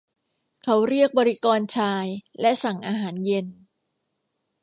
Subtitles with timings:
[0.63, 2.05] เขาเรียกบริกรชาย
[2.41, 3.47] และสั่งอาหารเย็น